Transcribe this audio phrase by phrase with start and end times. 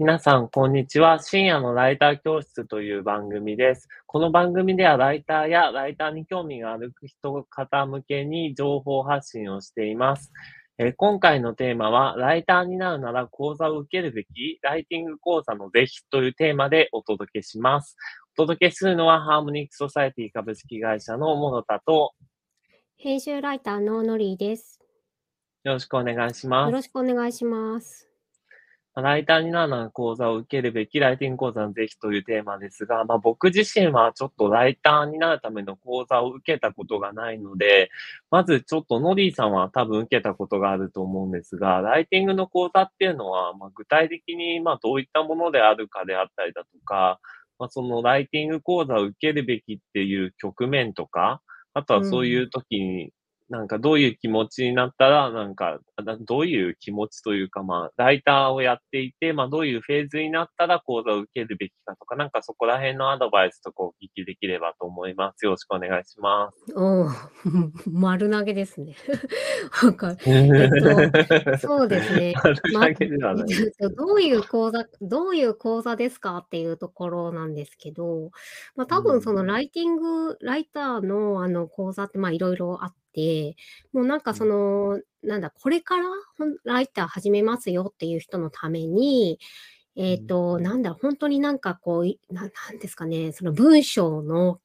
[0.00, 1.22] 皆さん、こんにちは。
[1.22, 3.88] 深夜のライター教室という番組です。
[4.06, 10.32] この番組では、ライターやライターに興味がある人方向けに情報発信をしています。
[10.78, 17.96] えー、今回のテーマは、ライターになるなら講座を受けるべき、ライティング講座の是非というテーマでお届けします。
[18.36, 22.14] お届けするのは、ハーモニックソサエティ株式会社のモノタと、
[22.96, 24.80] 編集ライターのノリーです。
[25.62, 26.70] よろしくお願いします。
[26.70, 28.13] よろしくお願いします。
[28.96, 37.90] ライターになるなら講座を受けるべきライティング講座の是非というテーマですが、まあ、僕自身はちょっとライターになるための講座を受けたことがないので、
[38.30, 47.18] まずちょっとノディさんは多分受けたことがあると思うんですが、ライティングの講座っていうのは、まあ、具体的にまあどういったものであるかであったりだとか、
[47.58, 51.40] まあ、そのライティング講座を受けるべきっていう局面とか、
[51.72, 53.10] あとはそういう時に
[53.50, 55.78] なんかどういう気持ちになったら、なんか、
[56.20, 65.44] どういう気持ちというか、まあ、ライターをやっていて、まあ、どういうフェーズになったら講座を受けるべきかとか、なんかそこら辺のアドバイスとかお聞きできればと思います。
[65.44, 66.74] よろしくお願いします。
[66.74, 67.08] お
[67.92, 68.96] 丸投げですね。
[69.82, 72.32] なんか、えっと、 そうですね。
[72.42, 72.56] 丸
[72.96, 73.48] 投げではない。
[73.78, 78.30] ま、どういう講座、どういう講座ですかっていうところなんですけど、
[78.74, 83.56] まあ、多分そのライティング、ライターのあの講座ってまあいろいろあって、て、
[83.92, 86.04] もうなんかその、なんだ、これから
[86.64, 89.38] ライター始めますよっていう人のために、
[89.96, 94.60] えっ、ー、と、なんだ、本当になんかこう、ななんですかね、その文章の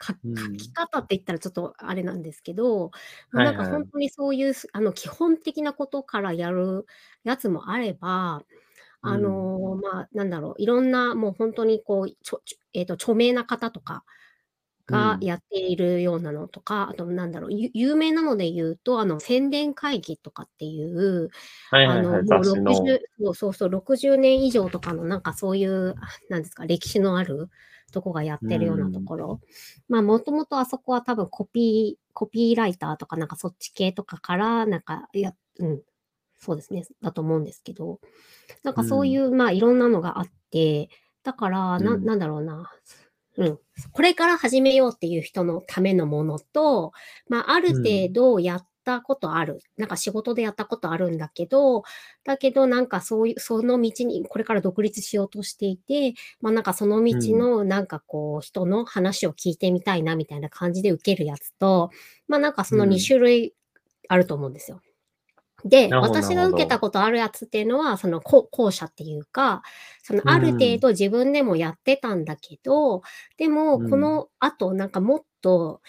[0.00, 0.14] 書
[0.52, 2.90] き方って言ったらちょっとあれなんですけど、
[3.32, 6.86] うん、なんか本当にそういう、あの基本的なことからやる
[7.24, 8.44] やつもあれば、
[9.00, 12.42] あの、うん、まあ、なんだろう、いろんなもう本当にこう、ちょ
[12.72, 14.04] えっ、ー、と、著名な方とか、
[14.88, 21.28] がやっているようなのとか、あとなんだろう、有名なので言うと、あの、宣伝会議とかっていう、
[21.70, 25.94] はいはいはい、あの、もう60そうそうそう、60年以上とかのなんかそういう、
[26.30, 27.50] なんですか、歴史のある
[27.92, 29.40] とこがやってるようなところ。
[29.88, 35.82] まあ、もともとあそこは多分コピー、コピーライターとかなんかそっち系とかから、なんか、いや、うん、
[36.38, 38.00] そうですね、だと思うんですけど、
[38.62, 40.88] なんかそういう、まあ、いろんなのがあって、
[41.24, 42.64] だから、な、なんだろうな、うん。
[43.92, 46.92] これから始めようっていう人のためのものと、
[47.28, 49.60] まあ、ある程度やったことある、うん。
[49.76, 51.84] なんか仕事でやったことあるんだけど、
[52.24, 61.90] だけどなんかそういう、その道にこれから独立しようとしていて、まあなんかその道のなんかこう人の話を聞いてみたいなみたいな感じで受けるやつと、
[62.26, 63.54] まあなんかその2種類
[64.08, 64.80] あると思うんですよ。
[65.64, 69.62] で、私が受けたことあるやつっていうのは、その後者っていうか、
[70.02, 73.02] そのある程度自分でもやってたんだけど、
[73.36, 75.80] でも、この後、なんかもっと、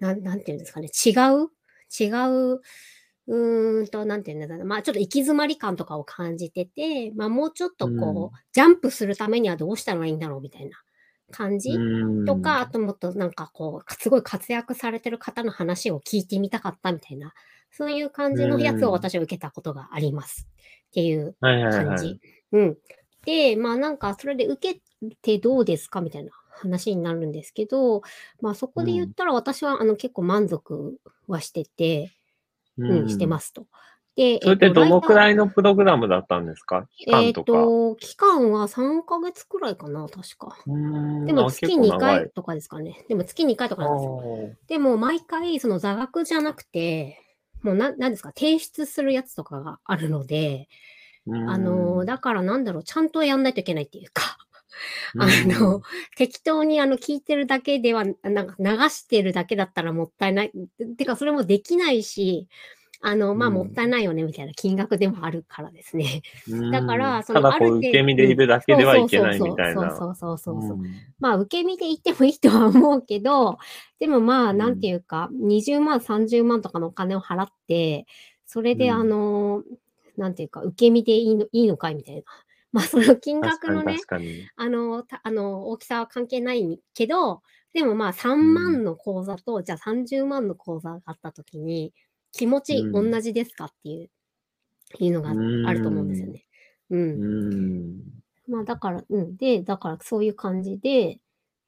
[0.00, 1.10] なん、なんていうんですかね、違
[1.44, 1.50] う
[2.00, 2.06] 違
[2.56, 2.60] う、
[3.28, 10.76] うーんと、なんていうんだろうまあちょっと行き詰まり感とかを感じてて、まあもうちょっとこう、ジャンプするためにはどうしたらいいんだろうみたいな
[11.30, 11.84] 感じ？
[12.26, 17.34] とか、あともっとなんかこう、すごい活躍されてる方の話を聞いてみたかったみたいな
[17.76, 20.46] そういう感じのやつを私は受けたことがあります
[20.88, 22.20] っていう感じ。
[22.52, 22.76] うん。
[23.26, 24.80] で、まあなんかそれで受け
[25.22, 28.02] てどうですかみたいな話になるんですけど、
[28.40, 32.12] まあそこで言ったら私はあの結構満足はしてて、
[32.78, 33.66] うん、うん、してますと。
[34.14, 36.86] で、それってどのくらいのプログラムだったんですか？
[36.96, 37.52] 期間とか。
[37.52, 40.56] えっ、と、期間は3ヶ月くらいかな、確か。
[40.66, 43.04] でも月2回とかですかね。
[43.08, 44.56] でも月2回とかなんですよ。
[44.68, 47.23] でも毎回その座学じゃなくて、
[47.64, 50.68] もうな、なんですか、提出するやつとかがあるので、
[51.26, 54.36] あの、だからなんだろう、ちゃんとやんないといけないっていうか、
[55.18, 55.80] あの、
[56.16, 60.52] 適当にあの聞いてるだけでは、なんか流してるだけだったらもったいない。
[60.98, 62.48] てか、それもできないし、
[63.00, 66.22] あの、まあ、もったいないよね、みたいな金額でもあるからですね。
[66.70, 67.78] だから、その、ある程度。
[67.78, 69.96] 受け身でいるだけではいけないみたいな。
[69.96, 70.78] そうそうそうそう。
[71.18, 73.58] まあ、受け身でいってもいいとは思うけど、
[73.98, 78.06] でもまあ、なんていうか、20万、30万とかのお金を払って、
[78.46, 79.62] それで、あの、
[80.16, 82.22] なんていうか、受け身でいいのいいのかいみたいな。
[82.72, 83.98] まあ、その金額のね、
[84.56, 87.42] あの、あの、大きさは関係ないけど、
[87.72, 91.92] でもまあ、3万の口座と、じゃあ30万の口座があったときに、
[92.34, 94.10] 気持ち同じですかっていう、
[94.98, 96.44] いうのがあると思うんですよね。
[96.90, 98.00] うん。
[98.48, 99.36] まあだから、うん。
[99.36, 101.20] で、だからそういう感じで、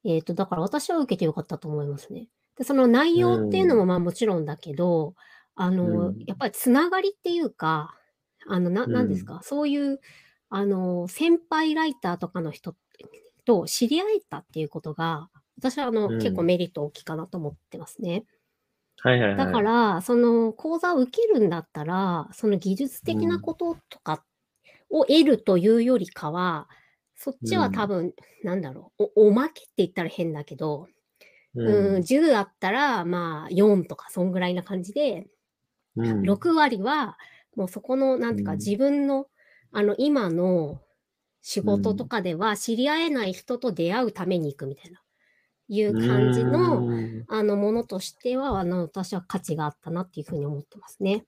[0.03, 2.27] えっ、ー、と、だから私は受けてよかったと思いますね。
[2.57, 5.15] で、その内容っていうのもまあもちろんだけど、
[5.55, 7.95] あの、やっぱりつながりっていうか、
[8.47, 9.99] あの、な、なんですか、そういう、
[10.49, 12.75] あの、先輩ライターとかの人
[13.45, 18.25] と知り合えたっていうことが、私はあの、結構メリット大きいかなと思ってますね。
[19.03, 24.23] はいはいだから、その講座を受けるんだったら、その技術的なこととか
[24.89, 26.67] を得るというよりかは、
[27.15, 28.13] そっちは多分、
[28.43, 30.87] なんだろうお、おまけって言ったら変だけど、
[31.55, 35.27] うん、10あったら、まあ4とか、そんぐらいな感じで、
[35.95, 36.21] うん。
[36.21, 37.17] 6割は、
[37.55, 38.57] もうそこの、なんていうか、うん。
[38.59, 39.27] 自分の、
[39.71, 40.81] あの、今の
[41.41, 45.01] 仕事とかでは知り合えない人と出会うために行くみたいな、
[45.69, 51.25] いう感じの、うんあの、ものとしては、あの、私は価値があったなっていうふうに思ってますね。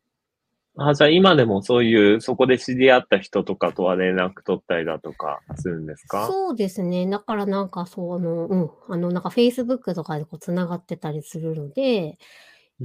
[0.78, 6.28] あ、じゃあ今でもそういう、そこで知り合った人とかとは連絡取ったりだとかするんですか？
[6.28, 7.06] そうですね。
[7.10, 12.18] だからなんか、その、うん、あの、なんか Facebook とかでこう、つながってたりするので、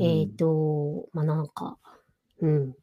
[0.00, 1.78] えっ、と、まあなんか、
[2.40, 2.74] うん。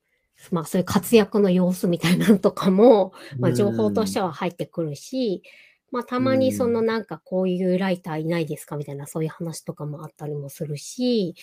[0.50, 4.28] まあそういう活躍の様子みたいなのとかも、まあ情報としては。
[4.28, 5.44] は入ってくるし、
[5.92, 6.86] まあたまにそのうん。
[6.86, 11.36] なんかこういうライターいないですかみたいなそういう話とかもあったりもするし、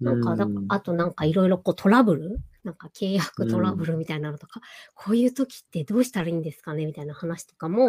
[0.00, 0.36] なんか
[0.68, 2.40] あとなんかいろいろこうトラブル？
[2.64, 4.60] なんか契約トラブルみたいなのとか、
[4.94, 7.88] こういう時ってどうしたらいいんですかねみたいな話とかも。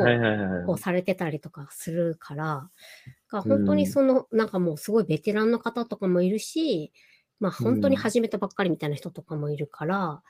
[0.66, 2.70] こうされてたりとかするから、
[3.30, 6.92] が本当にその、なんかもうすごいベテランの方とかもいるし、
[7.40, 10.24] まあ本当に始めたばっかりみたいな人とかもいるから、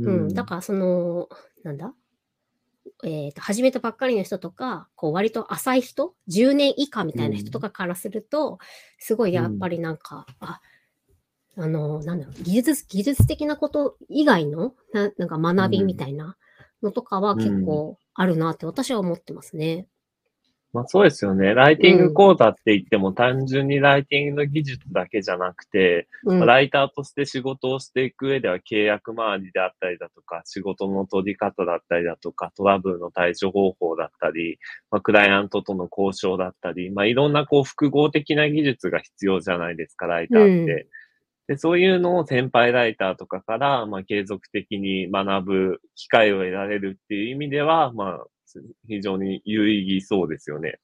[0.00, 1.28] うん、だからその、
[1.62, 1.94] なんだ？
[3.04, 8.58] えっ、と、始めたばっかりの人とか、こう割と浅い人、10年以下みたいな人とかからすると、
[8.98, 10.60] すごいやっぱりなんか、あ、
[11.56, 16.36] あの、なんだろう、技術、技術的なこと以外の、ななんか学びみたいな
[16.82, 19.86] のとかは結構あるなって私は思ってますね。
[20.72, 21.54] まあそうですよね。
[21.54, 26.46] ライティング講座って言っても単純にライティングの技術だけじゃなくて、うん。
[26.46, 34.58] ライターとして仕事をしていく上では契約周りであったりだとか、仕事の取り方だったりだとか、トラブルの対処方法だったり、
[34.90, 40.86] まあ、クライアントとの交渉だったり、まあいろんなこう複合的な技術が必要じゃないですか、ライターって。
[41.48, 48.26] でそういうのを先輩ライターとかから、まあ、継続的に学ぶ機会を得られるっていう意味では、まあ、
[48.86, 50.78] 非常に有意義そうですよね。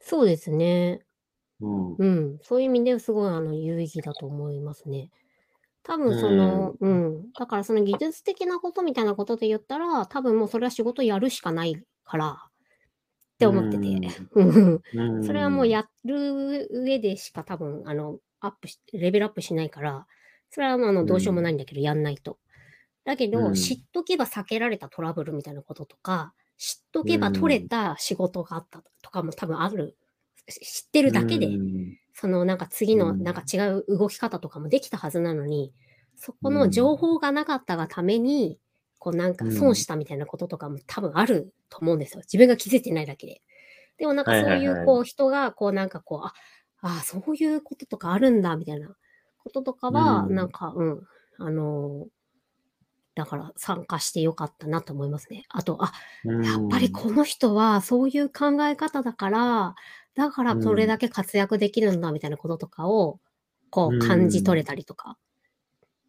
[0.00, 1.00] そうですね。
[1.60, 1.94] うん。
[1.96, 2.38] うん。
[2.42, 5.10] そういう意味ではすごいあの有意義だと思いますね。
[5.82, 7.32] 多分その、うん。
[7.38, 12.48] だからその技術的なことみたいなことで言ったら、多分もうそれは仕事やるしかないから、
[13.34, 13.86] って思ってて。
[14.32, 14.82] うん。
[14.94, 20.06] うんそれはもうやる上でしか多分、あの、アップし、レベルアップしないから、
[20.50, 22.38] それはもうあのどうしようもないんだけど、やんないと。
[23.04, 29.96] だけど、うん知っとけば避けられたトラブルみたいなこととか、知っとけば取れた仕事があったとかも多分ある。
[30.48, 31.98] し知ってるだけで、うん。
[32.12, 33.22] そのなんか次のうん。
[33.22, 35.72] なんか違う動き方とかもできたはずなのに、
[36.16, 38.58] そこの情報がなかったがために、
[38.98, 42.20] こうなんか損したみたいなこととかも多分あると思うんですよ。
[42.20, 43.42] 自分が気づいてないだけで。
[43.98, 46.32] でもなんかそうはいうこう人がこうなんかこう、あ、
[46.80, 48.94] あそういうこととかあるんだみたいな
[49.38, 50.34] こととかは、うん。
[50.34, 51.02] なんか、うん、
[51.38, 52.13] あのー
[53.14, 55.44] だから参加してよかったなと思いますね。
[55.48, 55.92] あと、あ、
[56.42, 59.74] やっぱりこの人はそういう考え方だから、
[60.14, 63.20] だからこれだけ活躍できるんだみたいなこととかを、
[63.70, 65.18] こう感じ取れたりとか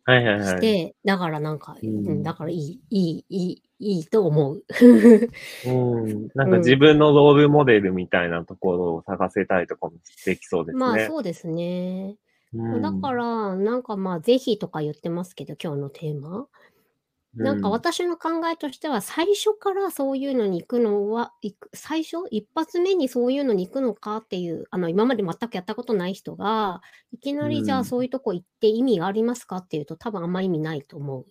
[0.06, 0.46] はいはいはい。
[0.48, 4.64] して、だからなんか、ううんん、だからいい、いい、いい、いいと思う。
[5.66, 6.30] うん。
[6.36, 9.94] なんか自分のロールモデルみたいなところを探せたりとかも
[10.26, 10.80] できそうですね。
[10.80, 12.18] まあそうですね。
[12.54, 16.48] うんだから、なんかまあぜひとか言ってますけど、今日のテーマ。
[17.38, 21.34] なんか私の考えとしては、最初からそういうのに行くのは、
[21.74, 31.26] 最初、一発目にそういうのに行くのかっていう、あの、今まで全くやったことない人が、いきなりじゃあうんそういうとこ行って意味がありますかっていうと、多分あんま意味ないと 思う。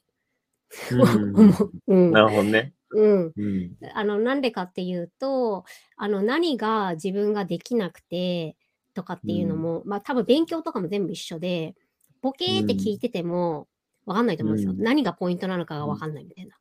[1.87, 2.11] うん。
[2.13, 2.75] なるほどね。
[2.91, 3.33] うん。
[3.37, 3.73] うん。
[3.95, 5.65] あの、なんでかっていうと、
[5.97, 8.57] あの、何が自分ができなくて、
[8.95, 11.75] とかっていうのも、まあ多分勉強とかも全部一緒で、
[12.23, 13.69] ボケーって聞いてても、
[14.07, 14.73] わかんないと思うんですよ。
[14.73, 16.57] うん何がポイントなのかがわかんないみたいな。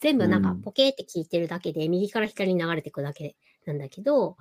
[0.00, 3.36] 全部なんかうんポケーって聞いてるだけで、右から左に流れていくだけ
[3.66, 4.36] なんだけど、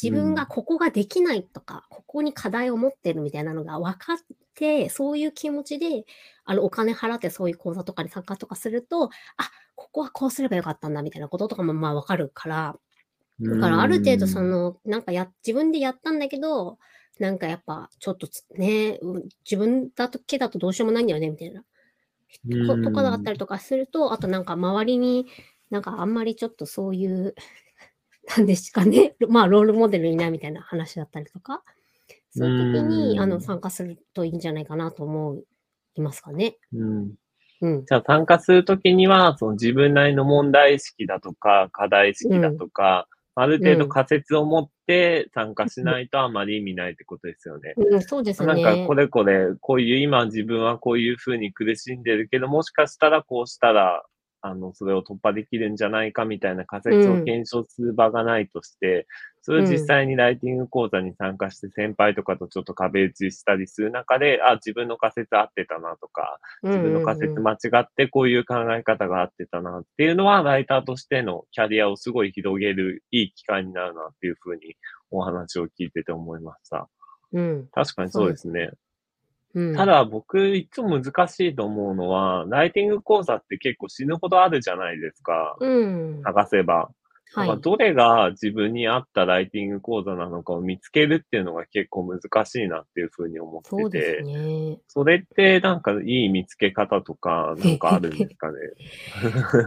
[0.00, 4.16] 自分がここができないとか、ここに課題を持ってるみたいなのが分かっ
[4.54, 6.04] て、そういう気持ちで、
[6.44, 9.10] あの、お金払ってそういう講座とかに参加とかすると、あ、
[9.74, 12.78] ここはこうすればよかったんだみたいなこととかもまあ分かるから、
[13.40, 16.78] だからある程度その、なんかや、自分でやったんだけど、
[17.18, 21.64] なんかやっぱちょっとつね、うん自分だけだとどうしようもないんだよね、みたいな。
[22.84, 25.26] とかだったりとかすると、あとなんか周りに
[25.70, 27.34] なんかあんまりちょっとそういう、
[28.36, 31.62] なんですかね、 まあロールモデルにないみたいな話だったりとか、
[32.30, 35.42] そういう時にうんあの参加するといいんじゃないかなと思
[35.94, 36.58] いますかね。
[36.72, 37.14] うん。
[37.62, 37.86] うん。
[37.86, 47.74] じゃあ参加するときには、その自分なりの問題意識だとか、課題意識だとか、ある程度仮説を持って参加しないとあまり意味ないってことですよね。
[47.76, 48.62] うん、そうですね。
[48.62, 54.04] なんかこれこれ、こういう今自分はこういうふうに苦しんでるけど、もしかしたらこうしたら
[54.42, 59.06] あの、それを突破できるんじゃないかみたいな仮説を検証する場がないとして、
[59.42, 74.76] それを実際にライティング講座に参加して先輩とかとちょっと壁打ちしたりする中で、あ、自分の仮説合ってたなとか、自分の仮説間違ってこういう考え方が合ってたなっていうのは、ライターとしてのキャリアをすごい広げるいい機会になるなっていうふうに
[75.10, 76.88] お話を聞いてて思いました。
[77.32, 77.68] うん。
[77.72, 78.70] 確かにそうですね。
[79.56, 79.74] うん。
[79.74, 85.56] ただ僕、いつも難しいと思うのは、ライティング講座って結構死ぬほどあるじゃないですか。
[85.58, 86.22] うん。
[86.22, 86.90] 探せば。
[87.32, 87.56] はいまあ。
[87.56, 93.70] どれが自分に合ったライティング講座なのかを見つけるっていうのが結構難しいなっていうふうに思ってて。
[93.70, 94.78] そうですね。
[94.88, 98.58] それってなんかいい見つけ方とかなんかあるんですかね？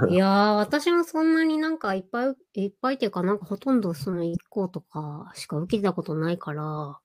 [0.13, 6.99] いやー、私もそんなになんかいっぱい、いっぱいっていうか、なんかほとんどその1個とかしか受けたことないから、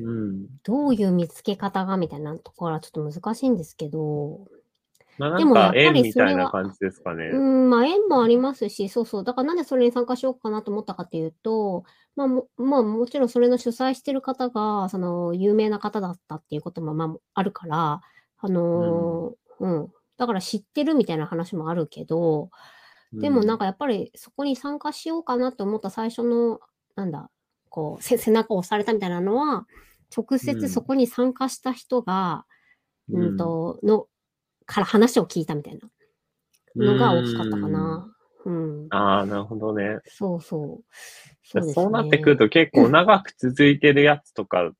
[0.00, 0.46] うん。
[0.62, 4.46] どういう見つけ方がみたいなところはちょっと難しいんですけど、
[5.18, 7.26] まあなでもやっぱりんか縁みそれはたいな感じですかね。
[7.26, 9.24] うん、まあ縁もありますし、そうそう。
[9.24, 18.00] だからなんでそれに参加しようかなと思ったかっていうと、まあも、まあもちろんそれの主催してる方が、その有名な方だったっていうこともまああるから、
[18.38, 22.50] あのーうん、だから知ってるみたいな話もあるけど、
[23.12, 26.60] でもなんか、かやっぱりそこに参加しようかなと思った最初の、
[26.94, 27.30] なんだ、
[27.68, 29.66] こう、せ背中を押されたみたいなのは、
[30.16, 32.44] 直うん接そこに参加した人が、
[33.10, 34.06] うんうんと、の、
[34.66, 35.88] から話を聞いたみたいな
[36.76, 38.14] のが大きかったかな。
[38.44, 38.86] うん。
[38.90, 39.98] ああ、なるほどね。
[40.06, 40.84] そうそう。
[41.44, 44.70] そうねなってくると結構長く続いてるやつとか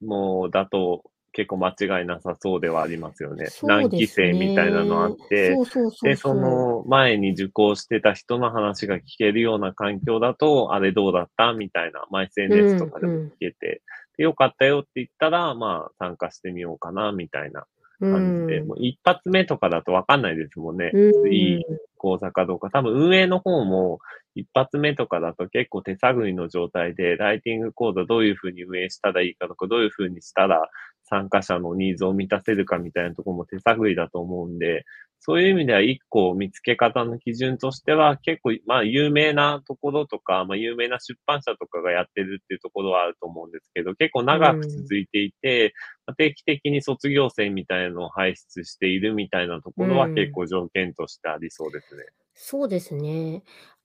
[0.00, 3.46] もだと結構間違いなさそうではありますよね。
[3.46, 5.56] そう何期生みたいなのあって、
[6.02, 13.82] で、その前に受講してた人の話が聞けるような環境だと、あれどうだったみたいな、まあ、SNS とかでも聞けて、
[14.16, 17.64] でよかったよって言ったら、まあ参加してみようかなみたいな
[18.00, 20.90] 感じで、もう一発目とかだとわかんないですもんね。
[20.92, 21.64] うん、いい
[21.96, 22.70] 講座かどうか。
[22.70, 24.00] 多分運営の方も
[24.34, 30.68] 一発目とかだと結構手探りの状態で、ライティング講座どういうふうに運営したらいいかとか、どういうふうにしたら
[31.10, 34.84] 参加者のニーズを満たせるかみたいなところも手探りだと思うんで、
[35.22, 45.74] そういう意味では一個見つけ方の基準としては結構、まあ有名なところとか、まあ有名な出版社とかがやってるっていうところはあると思うんですけど、結構長く続いていて、
[46.06, 52.04] まあ定期的に卒業生みたいなのを輩出しているみたいなところはうん結構条件としてありそうですね。
[52.34, 53.42] そうですね。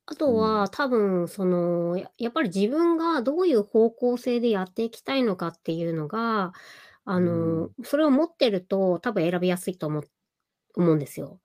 [0.08, 6.53] あとは、多分、その、ややっぱり自分がどういう方向性でやっていきたいのかっていうのが、
[7.06, 10.04] あの、それを持ってると多分選びやすいと思う
[10.78, 11.42] 思うんですよ。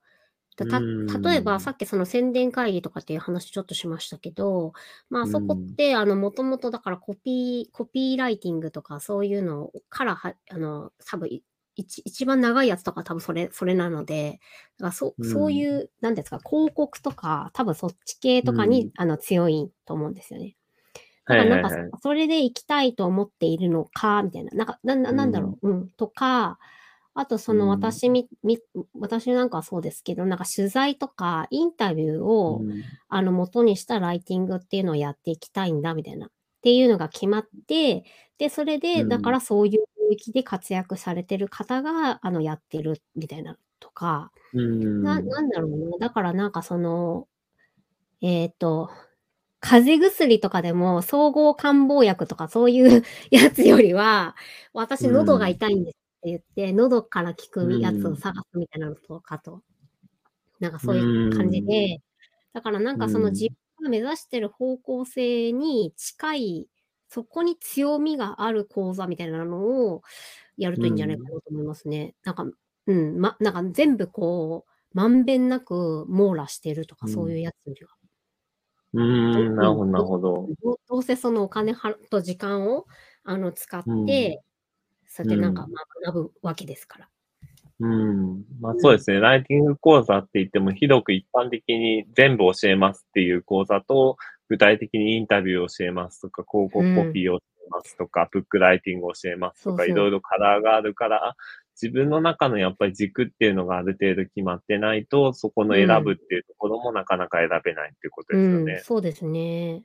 [0.57, 1.31] だたうん。
[1.31, 4.73] 例えば、さっきその宣伝会議とかっていう話ちょっとしましたけど、
[5.09, 11.43] まあそこって、あの、もともとだからコピー、コピーライティングとかそういうのからは、あの、多分い
[11.75, 14.39] 一一番長いやつとか多分それ、それなので、
[14.77, 15.25] だからそうん。
[15.25, 18.91] そういう、なんですか、広告とか、多分そっち系とかに、うん。
[18.97, 20.55] あの強いと思うんですよね。
[21.25, 24.51] はだからなんかそれで行きたいと思っているのか、みたいな。
[24.51, 26.59] なんか、なななんだろう、うん、とか、
[27.13, 27.69] あとそのうん。
[27.69, 28.59] 私み、み、
[28.99, 32.83] 私なんかはそうですけど、なんか取材とかインタビューを、うん。
[33.09, 36.27] あの、元にしたライティングっていうのをやっていきたいんだ、みたいな。
[36.27, 36.29] っ
[36.61, 38.03] ていうのが決まって、
[38.37, 39.09] で、それで、うん。
[39.09, 45.03] だからそういう領域で活躍されてる方が、あの、やってる、みたいなとか、うん。
[45.03, 45.97] な、なんだろうな。
[45.99, 47.27] だからなんかその、
[48.21, 48.89] えっ、と、
[49.61, 54.35] 風邪薬とかでも総合漢方薬とかそういう やつよりは、
[54.73, 59.61] 私うん喉が痛いんですって言って、喉から効くやつを探すみたいなのとかと、
[60.59, 61.99] なんかそういう感じで、
[62.53, 63.47] だからなんかそのうん自
[63.79, 66.67] 分が目指してる方向性に近い、
[67.09, 69.59] そこに強みがある講座みたいなの
[69.93, 70.03] を
[70.57, 72.15] やるといいんじゃないかなと思いますね。
[72.25, 72.45] なんか、
[72.87, 77.91] うん、ま、なんか全部こう、まんべんなく網羅してるとか、うんそういうやつよりは。
[78.93, 80.49] うん、なるほど、なるほど。
[80.63, 82.87] ど どうせそのお金はと時間を
[83.23, 84.05] あの使って、うん
[85.13, 85.67] そうやってなんか
[86.05, 87.09] 学ぶわけですから。
[87.81, 88.45] うん。
[88.61, 89.19] まあそうですね。
[89.19, 94.15] ライティング講座って言っても、広く一般的に全部教えますっていう講座と、
[94.47, 101.35] 具体的にインタビューを教えますとか、広告コピーを教えますとか、ブックライティングを教えますとか、いろいろカラーがあるから、
[101.81, 108.81] 自分の中のやっぱり軸っていうのがある程度決まってないと、そこの選ぶっていうところもなかなか選べないっていうことですようん、ね。
[108.83, 109.83] そうですね。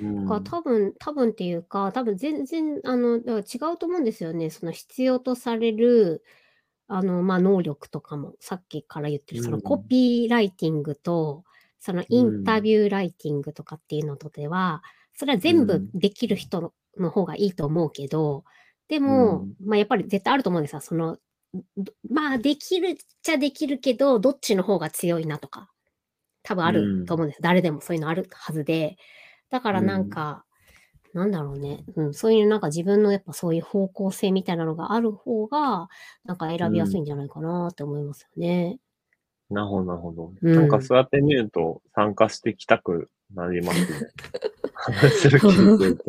[0.00, 4.50] うん多分、多分っていうか、多分全然、あの、だから違うと思うんですよね。
[4.50, 6.22] その必要とされる、
[6.86, 11.44] あの、まあ、能力とかも、さっきから言ってる、そのうんコピーライティングと、
[11.80, 14.82] そのインタビューライティングとかっていうのとでは、
[15.14, 18.44] それは全部うんできる人の方がいいと思うけど、
[18.88, 20.80] でも、まあ、やっぱり絶対あると思うんですよ。
[20.80, 21.20] その、ど
[22.10, 25.70] まあ、できるっちゃできるけど、どっちの方が強いなとか。
[26.42, 27.42] 多分あると思うんです。
[27.42, 28.96] 誰でもそういうのあるはずで。
[29.50, 30.44] だからなんか、
[31.12, 31.84] なんだろうね。
[31.96, 35.88] うん、そういうなんか自分のやっぱそういう方向性みたいなのがある方が、
[36.24, 38.78] なんか選びやすいんじゃないかなって思いますよね。
[39.50, 40.32] なるほど、なるほど。
[40.40, 44.10] うんなんかそうやって見ると参加してきたくなりますね。
[44.74, 46.04] 話を聞いてると。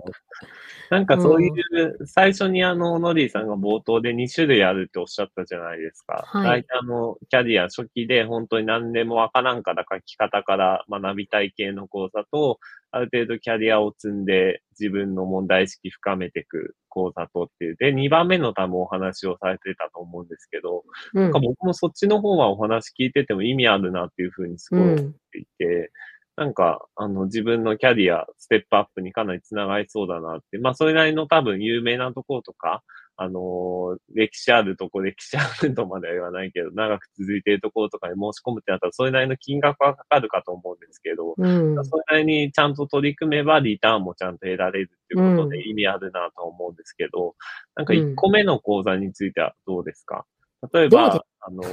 [0.90, 6.24] なんかそういう、最初にあの、ノリーさんが冒頭で2種類あるっておっしゃったじゃないですか。
[6.26, 12.60] はい大体あの、キャリア初期で本当に何でもわからんから書き方から学びたい系の講座と、
[12.92, 17.76] ある程度キャリアを積んで自分の問題意識深めていく講座とっていう。
[17.76, 20.84] で、2番目の多分お話をされてたと思うんですけど、
[21.14, 21.40] うんなんか。
[21.40, 24.98] 僕もそっちの方はお話聞いてても意味あるなっていうふうにすごい思っ
[25.32, 25.92] ていて、
[26.39, 30.58] なんか、あの、自分のキャリア、ステップアップにかなりつながりそうだなって。
[30.58, 32.81] まあ、それなりの多分有名なところとか、
[33.17, 41.86] あのー歴史あるとこ、歴史あるとまでは言わないけど、長く続いているところとかに申し込むってなったら、それなりの金額はかかるかと思うんですけど、うん。
[41.86, 47.36] それなりにちゃんと取り組めばリターンもちゃんと得られるっていうことうんで意味あるなと思うんですけど、
[47.75, 50.25] なんかうん1個目の講座についてはどうですか？
[50.74, 51.63] 例えば、あの、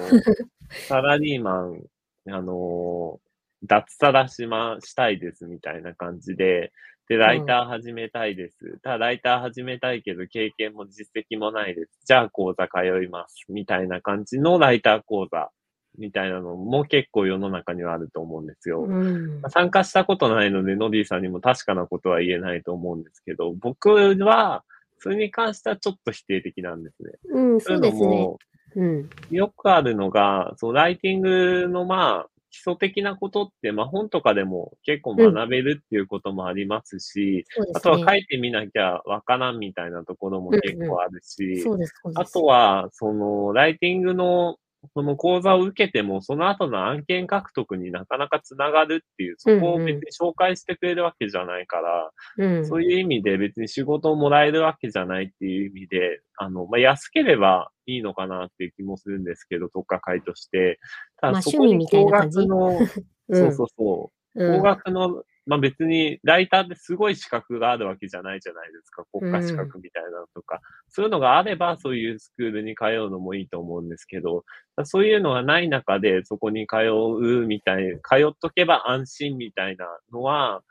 [0.88, 1.80] サラリーマン、
[2.28, 3.20] あの、
[3.62, 6.72] 脱サラしま、したいですみたいな感じで、
[7.08, 8.78] で、ライター始めたいです。
[8.82, 12.00] ただ、ライター始めたいけど、経験も実績もないです。
[12.04, 13.44] じゃあ、講座通います。
[13.48, 15.50] みたいな感じのライター講座
[15.98, 18.82] みたいなのも結構世の中にはあると思うんですよ。
[18.82, 19.40] うん。
[19.48, 24.64] 参加したことないので、ノディさんにも確かなことは言えないと思うんですけど、僕は、
[24.98, 27.10] それに関してはちょっと否定的なんですね。
[27.30, 28.36] うん、そうですね。
[28.76, 29.10] うん。
[29.30, 38.18] よくあるのが、そのライティングのまあ、基礎的なことって、まあ本とかでも結構学べるっていうこともありますし、そうですあとは書ね。
[38.18, 41.78] いてみなきゃわからんみたいなところも結構あるし、そう。
[42.14, 44.56] あとは、その、ライティングの、
[44.94, 52.66] その講座を受けても、その後の案件獲得になかなかつながるっていう、そこを別に紹介してくれるわけじゃないから、うん。
[52.66, 60.78] そういう意味で別に仕事をもらえるわけじゃないっていう意味で、あの、まあ、安ければいいのかなっていう気もするんですけど、特化会として。
[61.20, 62.78] たまあだそこに高額の、
[63.28, 63.40] うん。
[63.40, 64.56] そうそうそう、うん。
[64.58, 69.04] 高額の、まあ別に、ライターってすごい資格があるわけじゃないじゃないですか。
[69.12, 70.60] 国家資格みたいなのとか。
[70.88, 74.44] そういうのがあれば、そういうスクールに通うのもいいと思うんですけど、
[74.84, 76.76] そういうのがない中で、そこに通
[77.20, 80.62] うみたい、通っとけば安心みたいなのは、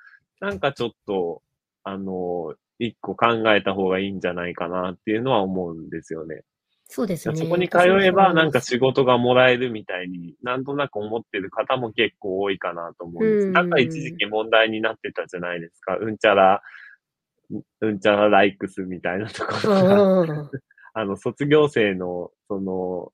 [0.42, 1.42] なんかちょっと、
[1.84, 6.42] あの、一個考えた方がいいんじゃないかなっていうのは思うんですよね。
[6.88, 7.36] そうですね。
[7.36, 13.48] そこに通えば、なんか私仕事がもらえるみたいに、なんとなく思ってる方も結構多いかなと思うんです。
[13.48, 15.98] うんだから一時期問題になってたじゃないですか。
[15.98, 16.62] うんちゃら、
[17.82, 20.50] うんちゃらライクスみたいなところが、
[20.94, 23.12] あの、卒業生の、その、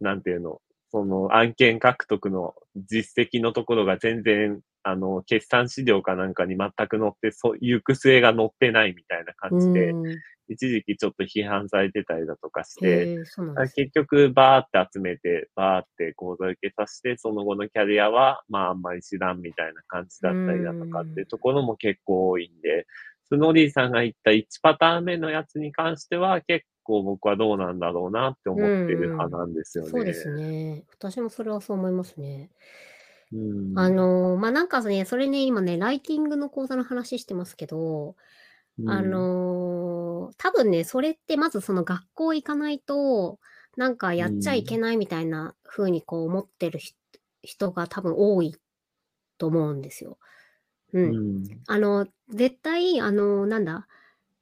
[0.00, 10.18] なんていうの、その案件獲得の実績のところが全然、あの、決算資料かなんかに全く載って、そう、行く末が載ってないみたいな感じで、うん
[10.48, 13.18] 一時期ちょっと批判されてたりだとかして。
[13.76, 22.86] 結局、バーって集めて、バーって講座受けさせて、その後のキャリアは、まあ、あんまり知らんみたいな感じだったりだとかってところも結構多いんで、
[23.28, 29.90] スノーリーさんが言った1パターン目のやつに関しては、結構僕はどうなんだろうなって思ってる派なんですよね。
[29.90, 30.84] そうですね。
[30.98, 32.50] 私もそれはそう思いますね。
[33.32, 33.78] うん。
[33.78, 38.16] あのー、まあ、なんかね、それね、今ね、ライティングの講座の話してますけど、
[38.78, 40.07] うん、あのー、
[40.38, 43.38] 多分ね、それってまずその学校行かないと、
[43.76, 46.94] なんかやっちゃいけないみたいな風にこう思ってるひ
[47.42, 48.56] 人が多分多い
[49.38, 50.18] と思うんですよ。
[51.02, 51.06] う。
[51.06, 51.68] うんん。
[51.68, 53.88] あの、絶対、あの、なんだ、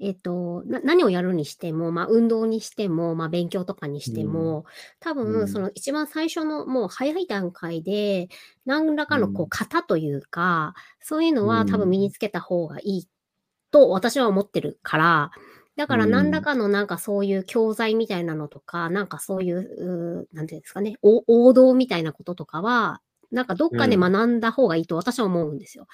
[0.01, 4.67] えっ、とな、何をやるにしても、まあ、運動にしても、まあ、勉強とかにしても、
[5.01, 8.29] 多う分、んその一番最初の、もう早い段階で、
[8.67, 13.09] 何らかのこうう、型というか、そういうのは多うん分身につけた方がいい
[13.71, 15.31] と私は思ってるから、
[15.77, 23.01] だからうん何らかのなんかそういう教材みたいなのとか、なんかそういう、なんていうんですかね、お王道みたいなこととかは、
[23.33, 25.87] なんかどっかでうん学んだ方がいいと私は思うんですよ。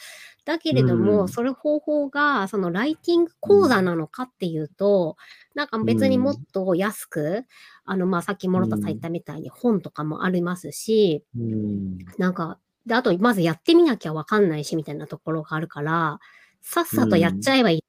[0.45, 5.17] だけれども、うんそれ方法が、そのライティング講座なのかっていうと、
[5.55, 7.45] なんか別にもっと安く、
[7.85, 11.99] あの、まあ、さっき諸田さん言ったみたいに本とかもありますし、うん。
[12.19, 16.21] なんか、で、あと、まずやってみなきゃわかんないし、みたいなところがあるから、
[16.61, 17.85] さっさとやっちゃえばいい。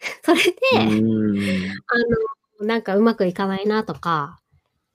[0.22, 1.38] それで、うん。
[1.38, 4.40] あの、なんかうまくいかないなとか、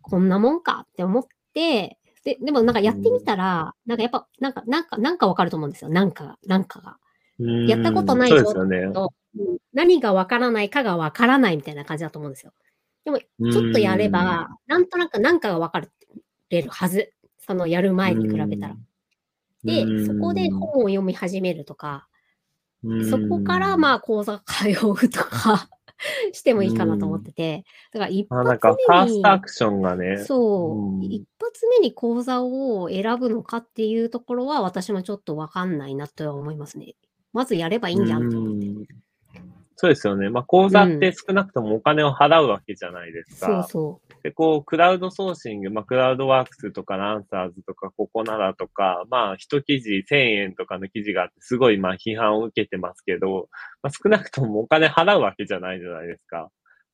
[0.01, 5.89] こんなもんかって思って、で、でもなんかやってみたら、なんかやっぱ、なんか、なんか、なんかわかると思うんですよ。
[5.89, 6.97] なんかが、なんかが。
[7.39, 8.93] うんやったことないそうぞですよね。
[8.93, 12.53] とうん何がわからないかがわからないみたいな感じだと思うんですよ。
[13.05, 15.81] でも、ちょっとやれば、なんとなくなんかがわか
[16.49, 17.11] れるはず。
[17.39, 18.75] そのやる前に比べたら。
[19.63, 22.12] でう、んそこで本を読み始めるとか、うん
[23.09, 25.69] そこからまあ講座通うとか
[26.33, 30.17] してもいいかなと思ってて、だから一あなんか、発ファー目にストアクションがね。
[30.17, 36.95] そう、うん一発目に講座を選ぶのかっていうところは私もちょっとわかんないなとは思いますね。
[37.33, 38.67] まずやればいいんじゃんって思って。
[39.73, 40.29] うんそうですよね。
[40.29, 43.63] まあ、講座って少なくともお金を払うわけじゃないですそうか。
[43.63, 53.49] そで、こう、クラウドソーシング、まあ、クラウドワークスとか、ランサーズとか、ココナラとか、まあ、一記事1000円とかの記事があって、すごい、まあ、批判を受けてますけど、
[53.81, 56.49] まあ、少なくともお金払うわけじゃないじゃないですか。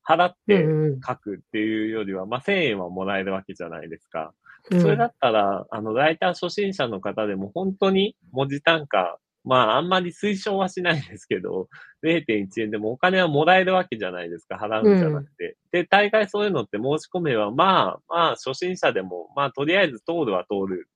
[0.08, 0.34] 払っう。
[0.46, 4.32] てうんうん書くっていうよりは、まあ、1000円はもらえるわけじゃないですか。
[4.70, 11.68] うんそれだったら、あの、ライター初心者の方でも本当に文字単価、まあ、あんまり推奨はしないですけど、
[12.02, 15.56] 0.1円でもお金はもらえるわけじゃないですか、払うんじゃなくて。
[15.72, 20.88] で、大概そういうのって申し込めば、まあ、まあ、初心者でも、まあ、とりあえず通るは通る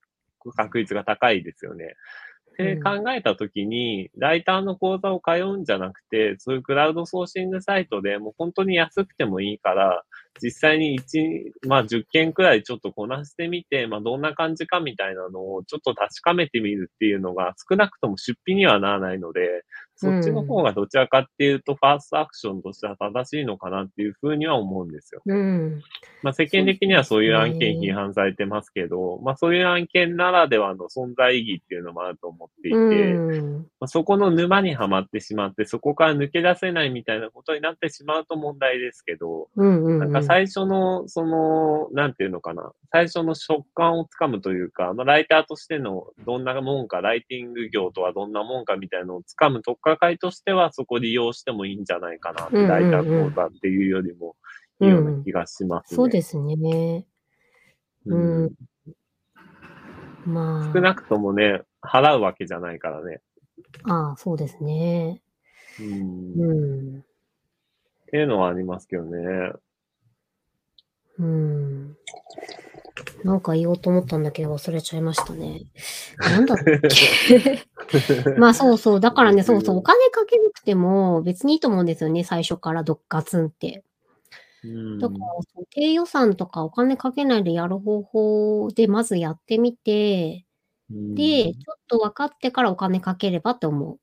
[0.57, 1.95] 確率が高いですよね。
[2.59, 10.05] で、うん考えたときに、ライターの講座を通うんじゃなくて、そういうクラウドソーシングサイトでもう本当に安くてもいいから、
[10.43, 19.65] 実際に1、まあ10件くらいちょっとこなしてみて、まあどんな感じかみたいなのをちょっと確かめてみるっていうのが少なくとも出費にはならないので、
[19.97, 25.23] そっちの方がどちらかっていうとファーストアクションとしては正しいのかなっていうふうには思うんですよ。
[25.25, 25.83] うん。
[26.23, 33.67] まあ世間的にはそういう案件批判されてますけど、まあそういう案件ならではの存在意義っていうのもあると思っていて、うん。
[33.81, 39.99] まあ、そこの沼にはまってしまって、そこから抜け出せないみたいなことになってしまうと問題ですけど、うんうん。
[39.99, 54.37] なんか最初の、その、なんていうのかな、最初の食感をつかむというか、まあ、ライターとしてのどんなもんか、ライティング業とはどんなもんかみたいなのをつかむとっかかりとしては、そこ利用してもいいんじゃないかなって、うんうんうんライター講座っていうよりも、
[54.81, 55.97] いいような気がしますね。
[55.97, 57.07] そうですね。
[58.07, 58.51] うん
[60.27, 60.73] まあ。
[60.73, 63.21] 少なくともね、払うわけじゃないからね。
[63.85, 65.23] ああ、そうですね。
[65.81, 66.33] うん。
[66.41, 66.55] う
[66.97, 66.99] ん。
[66.99, 67.03] っ
[68.07, 69.53] ていうのはありますけどね。
[71.19, 71.97] うん。
[73.25, 75.63] なんか言おうと思ったんだけど忘れちゃいましたね。
[76.19, 77.65] なんだっけ？
[78.39, 79.01] まあそうそう。
[79.01, 79.79] だからね、そうそう。
[79.79, 82.25] お金かけなくても別にいいと思うんですよね。
[82.25, 83.85] 最初からどっかツンって。
[84.65, 85.21] うんだから、
[85.71, 90.45] 低予算とかお金かけないでやる方法でまずやってみて、
[90.91, 93.99] で、ちょっと分かってからお金かければって思う。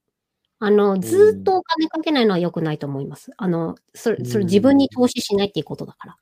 [0.59, 3.31] あの、ずーっとお金かけないのは良くないと思います。
[3.37, 6.17] あの、それ、それ自分に投資しないっていうことだから。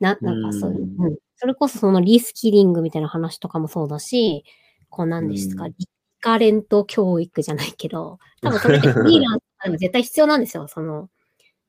[0.00, 1.18] な、なんかそういう、うんうん。
[1.36, 4.44] それこそそのリスキリングみたいな話とかもそうだし、
[4.88, 5.88] こうなんですか、うんリ
[6.20, 10.66] カレント教育じゃないけど、 多分それってフリーランスでも絶対必要なんですよ。
[10.66, 11.08] その、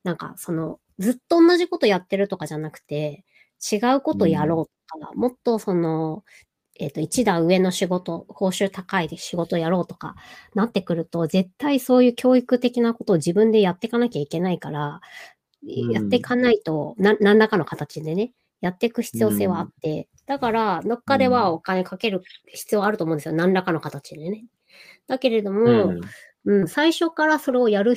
[0.04, 3.24] なんかその、ずっと同じことやってるとかじゃなくて、
[3.72, 6.24] 違うことやろうとか、もっとその、
[6.80, 10.14] えっ、と、一段上の仕事、報酬高いで仕事やろうとか
[10.54, 15.00] なってくると、絶対そういう教育的なことを自分でやっていかなきゃいけないから、
[15.64, 23.34] んやっていかないと、な、何らかの形でね、やっていく必要性はあって、だから、どっかではお金かける必要あると思うんですよ。
[23.34, 24.44] 何らかの形でね。
[25.06, 26.00] だけれども、うん
[26.44, 27.94] うん、最初からそれをやる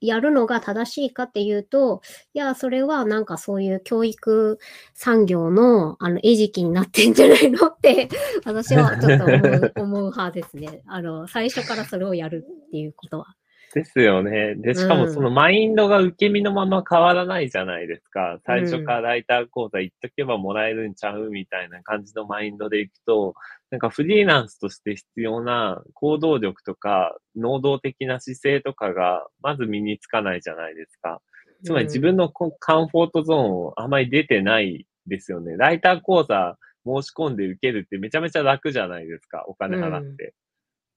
[0.00, 2.00] やるのが正しいかっていうと、
[2.32, 4.58] いや、それはなんかそういう教育
[4.94, 8.08] 産業の、あの、餌食になってんじゃないのって、
[8.44, 10.82] 私はちょっと思う、 思う派ですね。
[10.86, 13.34] あの、最初からそれをやるっていうことは。
[13.74, 14.54] ですよね。
[14.54, 18.38] で、しかもそのマインドが受け身のまま変わらないじゃないですか。
[18.46, 23.34] 最初からライター講座行っとけばもらえるんちゃうみたいな感じのマインドで行くと、
[23.72, 31.20] なんかフリーランスとして必要な行動力とか、能動的な姿勢とかが、まず身につかないじゃないですか。
[31.64, 35.56] つまり自分のこカンフォートゾーンをあまり出てないですよね。
[35.56, 36.56] ライター講座
[36.86, 39.44] 申し込んで受けるってめちゃめちゃ楽じゃないですか。
[39.48, 40.34] お金払って。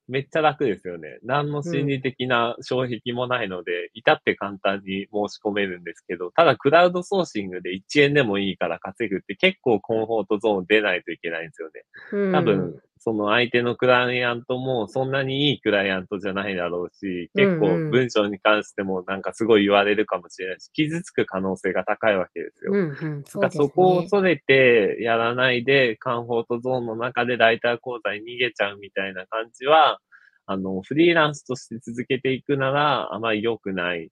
[0.07, 1.19] めっちゃ楽ですよね。
[1.23, 11.83] 何の心理的な障壁もないので、至って簡単に申し込めるんですけど、ただクラウドソーシングで1円でもいいから稼ぐって結構コンフォートゾーン出ないといけないんですよね。
[12.13, 22.71] うん多分、その相手のクライアントもそんなにいいクライアントじゃないだろうし、結構文章に関してもなんかすごい言われるかもしれないし、傷つく可能性が高いわけですよ。
[22.73, 22.83] うんう
[23.19, 23.49] ん、そね。
[23.51, 29.99] そこを恐れてやらないで、カンフォートゾーンの中でライター講座に逃げちゃうみたいな感じは、
[30.45, 34.09] あの、フリーランスとして続けていくならあまり良くない。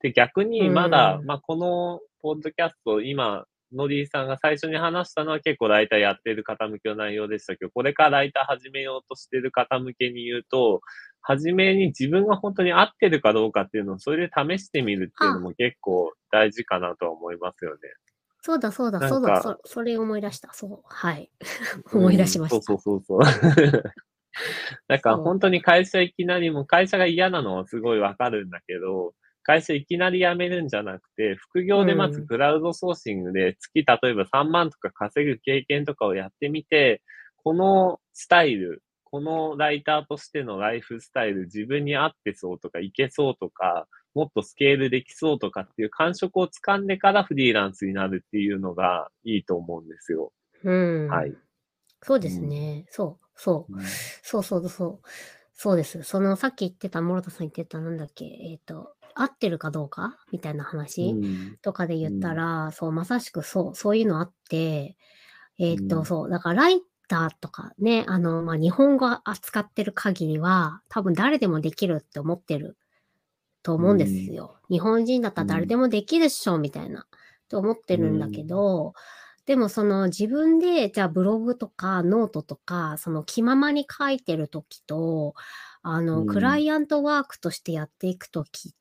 [0.00, 10.80] で、逆にまだ、うんまあ、このポッドキャスト、今、ノリーさんが最初に話したのは結構ライターやってる方向けの内容でしたけど、これからライター始めようとしてる方向けに言うと、
[11.20, 17.78] 初めに自分が本当に合ってるかどうかっていうのをそれで試してみるっていうのも結構大事かなとは思いますよね。
[18.40, 20.52] そうだそうだなんかそうだ、そそれ思い出した。
[20.52, 20.80] そう。
[20.84, 21.30] はい。
[21.92, 22.56] 思い出しました。
[22.56, 23.30] うんそうそうそうそ
[23.80, 23.82] う。
[24.86, 29.14] だから本当に会社いきなりも会社が嫌なのはすごいわかるんだけど、
[29.48, 37.00] 会社いきなり辞めるんじゃなくて、副業でまずクラウドソーシングで月例えば3万とか稼ぐ経験とかをやってみて、
[37.38, 50.30] このスタイル、このライターとしてのライフスタイル、自分に合ってそうとか、いけそうとか、もっとスケールできそうとかっていう感触をつかんでからフリーランスになるっていうのがいいと思うんですよ。
[50.62, 51.08] うん。
[51.08, 51.32] はい。
[52.02, 52.84] そうですね。
[52.90, 53.72] そう、そう。
[54.22, 55.08] そうそうそう。
[55.54, 56.02] そうです。
[56.02, 60.16] その、さっき言ってた、諸田さん言ってた、なんだっけ、えっ、と、合ってるかどうか？
[60.32, 61.14] みたいな話
[61.62, 64.96] とかで言ったら、そう、まさしくそう、そういうのあって、
[65.58, 72.76] えっ、と、そう、だからライターとかね、あの、まあ、日本語扱ってる限りは、多分誰でもできるって思ってる
[73.62, 74.56] と思うんですよ。
[74.70, 77.06] 日本人だったら誰でもできるっしょ、みたいな、
[77.48, 78.92] と思ってるんだけど、
[79.46, 85.34] でもその自分で、じゃあブログとかノートとか、その気ままに書いてるときと、
[85.82, 88.78] あの、クライアントワークとしてやっていくときって、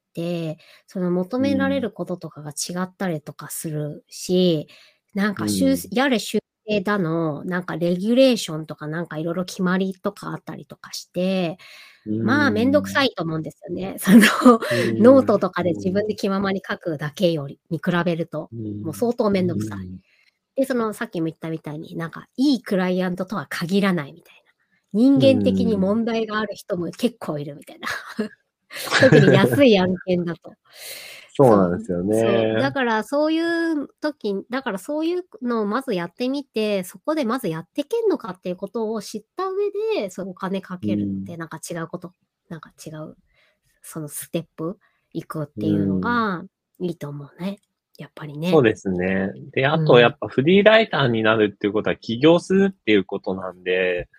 [0.87, 4.67] その求められることとかが違ったりとかするし、
[5.13, 5.45] なんか、
[5.91, 11.57] やれ修正だの、なんかレギュレーションとかなんかいろいろ決まりとかあったりとかして、
[12.05, 13.95] まあ、めんどくさいと思うんですよね。
[13.99, 14.19] その、
[14.99, 18.49] ノートとかで自分で気ままに書くだけより、に比べると、
[18.83, 19.89] もう相当めんどくさい。
[20.55, 24.41] で、その、さっきも言ったみたいになんか、いいクライアントとは限らないみたいな。
[24.93, 27.87] 人間的に問題がある人も結構いるみたいな。
[29.01, 30.53] 特に安い案件だと。
[31.37, 32.55] そうなんですよね。
[32.55, 42.13] だからそういう時、だからそういうのをまずやってみて、そこでまずやってけんのかっていうことを知った上で、そのお金かけるってなんか違うこと、うん、
[42.49, 43.15] なんか違う、
[43.83, 44.79] そのステップ
[45.13, 46.43] 行くっていうのが
[46.79, 47.59] いいと思うね。
[47.99, 48.49] やっぱりね。
[48.49, 49.31] そうですね。
[49.51, 54.09] で、あとやっぱフリーライターになるっていうことは起業するっていうことなんで、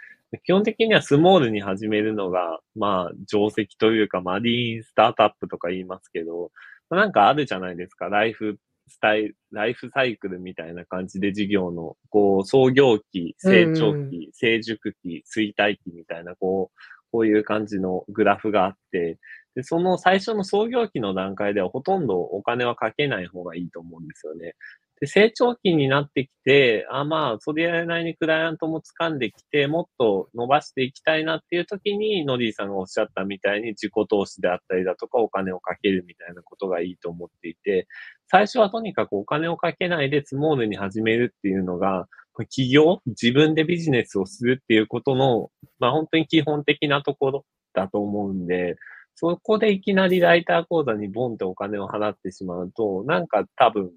[0.45, 6.51] 基本的にはスモールに始めるのが、まあ、定石というか、マリーンスタートアップとか言いますけど、
[6.91, 8.09] なんかあるじゃないですか。
[8.09, 16.81] ライフスタイル、ライフサイクルみたいな感じで事業の、こう、創業期、成長期、成熟期、衰退期みたいな、こう、
[17.13, 19.19] こういう感じのグラフがあって、
[19.55, 24.55] で、その最初の創業期の段階ではほとんどお金はかけない方がいいと思うんですよね。
[25.01, 37.87] で、成長期になってきて、あ、まあ、それなりにクライアントも掴んできて、もっと伸ばしていきたいなっていう時に、ノディさんがおっしゃったみたいに自己投資であったりだとか、お金をかけるみたいなことがいいと思っていて、
[38.27, 42.09] 最初はとにかくお金をかけないでスモールに始めるっていうのが、
[42.45, 48.77] 企業、自分でビジネスをするっていうことの、まあ本当に基本的なところだと思うんで、
[49.15, 53.91] そこでいきなりライター講座にボンってお金を払ってしまうと、なんか多分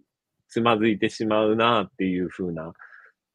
[0.52, 2.74] つまずいてしまうなっていう風な、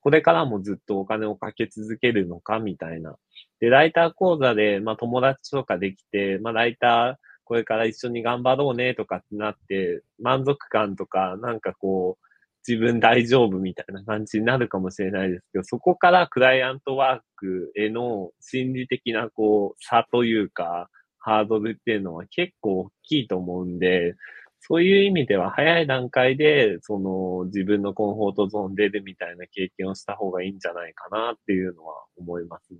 [0.01, 3.17] これからもずっとお金をかけ続けるのかみたいな。
[3.59, 12.27] で、ライター講座で、まあ友達とかできて、まあライターこれから一緒に頑張ろうねとかってなって、満足感とか、なんかこう、
[12.69, 24.17] 自分大丈夫みたいな感じになるかもしれないですけど、そこからクライアントワークへの心理的なこう差というか、ハードルっていうのは結構大きいと思うんで、
[24.61, 32.79] そういう意味では早い段階で、その自分のコンフォートゾーン出るみたいな経験をした方がいいんじゃないかなっていうのは思いますね。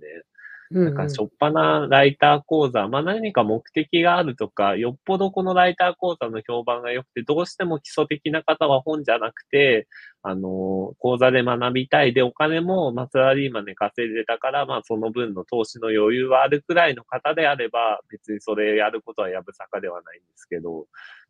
[0.69, 9.87] なんか、しょっぱなライター講座、まあ何か目的があるとか、よっぽどこのライター講座の評判が良くて、どうしても基礎的な方は本じゃなくて、
[10.23, 20.87] あの、講座で学びたいで、お金も、まあ、サラリーマンで稼いでたから、まあ、その分の投資の余裕はあるくらいの方であれば、別にそれやることはやぶさかではないんですけど、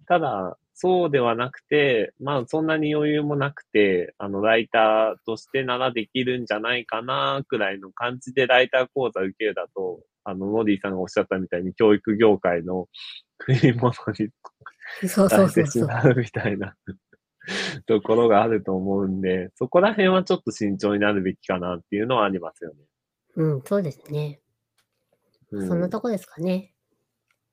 [0.08, 12.88] ただ、そうではなくて、まあ、そんなに余裕もなくて、あの、ライターとしてならできるんじゃないかな、くらいの感じでライター講座受けるだと、あの、ノディさんがおっしゃったみたいに、教育業界の
[13.39, 14.30] 食い物に、
[15.08, 15.88] そうそうそうそう。
[16.15, 16.76] みたいな。
[17.88, 22.75] ところがあると思うんで、そこら辺はちょっと慎重になるべきかなっていうのはありますよね。
[23.36, 24.41] うん、そうですね。
[25.51, 26.73] うん、そんなとこですかね。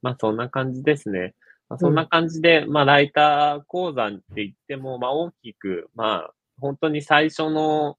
[0.03, 1.35] まあそんな感じですね。
[1.69, 7.97] まあ、そんな感じで、うん、まあライター講座って言っても、まあ大きく、まあ本当に最初の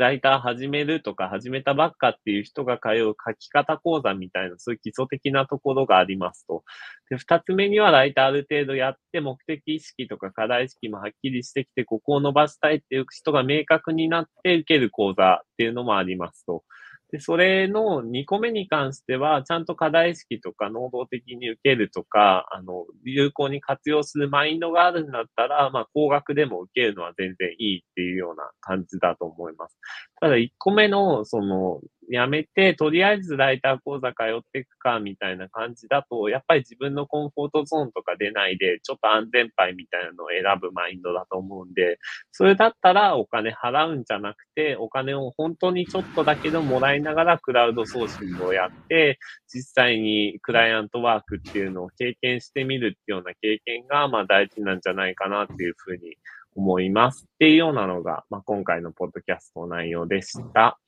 [0.00, 6.64] ライター始めるとか始めたばっかっていう人が通う書き方講座みたいな、そういう基礎的なところがありますと。
[7.10, 16.64] で、二つ目にはライターある程度やって目的意識とか課題意識もはっきりしてきて、ここを伸ばしたいっていう人が明確になって受ける講座っていうのもありますと。
[17.12, 29.76] で、それの2個目に関しては、ちゃんと課題意識とか能動的に受けるとか、あの、有効に活用するマインドがあるんだったら、まあ、高額でも受けるのは全然いいっていうような感じだと思います。
[30.20, 41.98] ただ、1個目の、その、やめて、とりあえずライター講座通っていくか、みたいな感じだと、やっぱり自分のコンフォートゾーンとか出ないで、ちょっと安全牌みたいなのを選ぶマインドだと思うんで、
[42.32, 56.16] それだったらお金払うんじゃなくて、お金を本当にちょっとだけでもらいながらクラウドソーシングをやって、実際にクライアントワークっていうのを経験してみるっていうような経験が、まあ大事なんじゃないかなっていうふうに
[56.56, 57.26] 思います。
[57.26, 60.78] っていうようなのが、まあ、今回のポッドキャストの内容でした。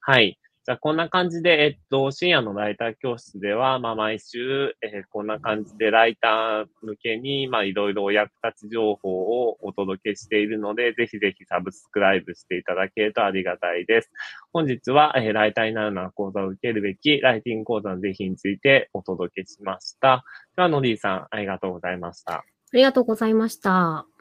[0.00, 0.38] はい。
[0.66, 14.10] じゃあ、こんな感じで、えっと、深夜のライター教室では、まあ、毎週、えー、こんな感じでライター向けに、まあ、いろいろお役立ち情報をお届けしているので、ぜひぜひサブスクライブしていただけるとありがたいです。
[14.52, 20.24] 本日は、えー、ライターになるなら講座を受けるべき、ライティング講座の是非についてお届けしました。
[20.56, 22.34] では、ノディさん、ありがとうございました。
[22.34, 22.44] あ
[22.74, 24.19] りがとうございました。